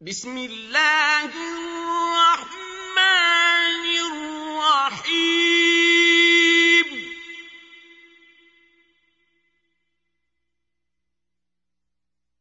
بسم 0.00 0.38
الله 0.38 1.24
الرحمن 1.24 2.54
الرحيم. 4.86 5.18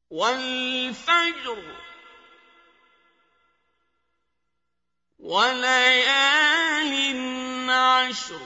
والفجر 0.10 1.76
وليال 5.20 6.94
عشر 7.70 8.42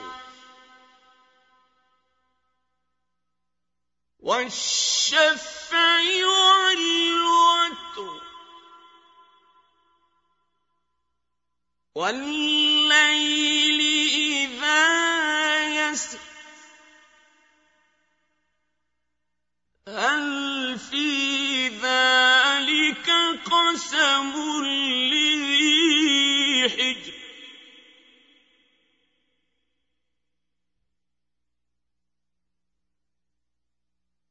والشفع 4.18 6.00
والوتر 6.26 6.91
والليل 12.02 13.80
إذا 14.50 14.82
يسر. 15.90 16.18
هل 19.88 20.78
في 20.78 21.68
ذلك 21.68 23.10
قسم 23.44 24.32
لذي 25.12 26.70
حجر؟ 26.70 27.12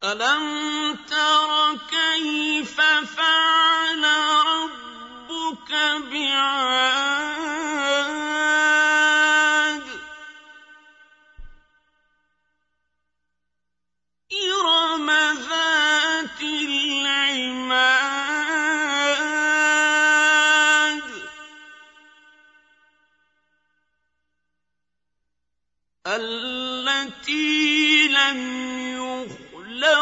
ألم 0.03 0.95
تر 1.07 1.77
كيف 1.89 2.81
فعل 3.15 4.03
ربك 4.45 5.71
بعاد؟ 6.11 7.50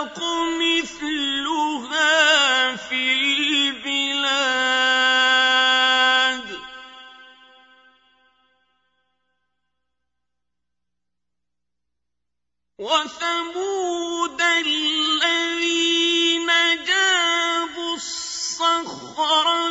يخلق 0.10 0.20
مثلها 0.62 2.16
في 2.76 3.14
البلاد. 3.14 4.10
وثمود 12.80 14.42
الذين 14.42 16.48
جابوا 16.86 17.96
الصخر 17.96 19.69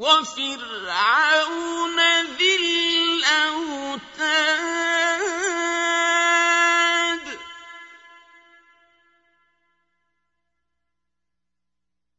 وفرعون 0.00 1.98
ذي 2.40 2.56
الأوتاد. 2.56 4.00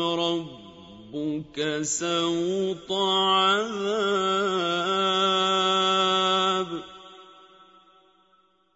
ربك 0.00 1.78
سوط 1.82 2.92
عذاب 2.92 3.88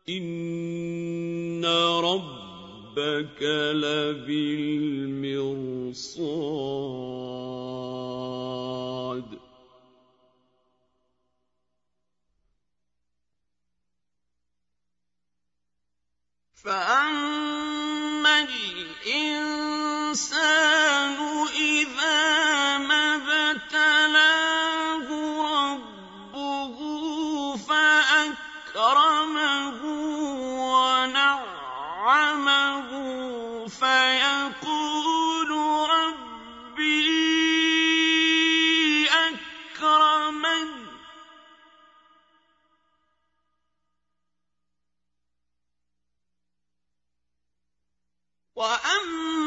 إن 0.08 1.64
ربك 2.04 3.42
لبالمرصاد 3.72 4.62
فيقول 33.82 35.50
ربي 35.90 37.08
أكرمن. 39.10 40.68
وأما 48.56 49.41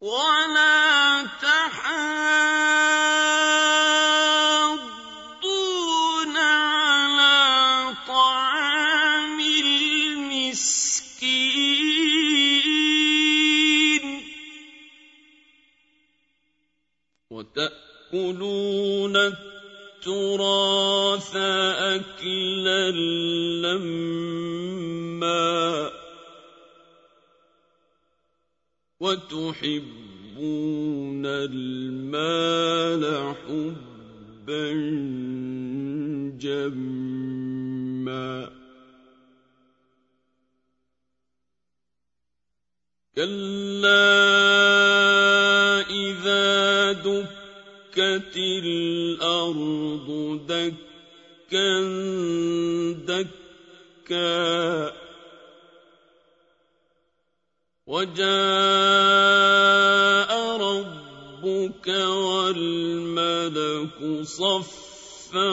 ولا 0.00 1.26
تحاضون 1.42 1.98
على 6.36 7.94
طعام 8.08 9.40
المسكين 14.08 14.22
وتأكلون 17.30 19.16
التراث 19.96 21.36
أكلا 21.36 22.88
وتحبون 29.00 29.92
المال 31.26 33.34
حبا 33.34 34.72
جما. 36.38 38.50
كلا 43.16 44.18
إذا 45.90 46.92
دكت 46.92 48.36
الأرض 48.36 50.40
دكا 50.48 51.80
دكا. 54.08 55.07
وجاء 57.88 58.20
ربك 60.60 61.88
والملك 62.28 63.98
صفا 64.22 65.50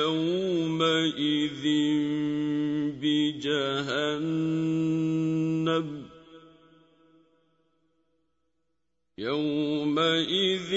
يومئذ 0.00 1.64
بجهنم 3.00 4.50
يومئذ 9.18 10.72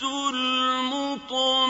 النفس 0.04 1.67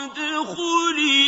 وادخلي 0.00 1.19